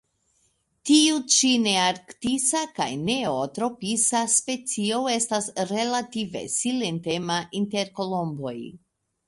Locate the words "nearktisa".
1.65-2.61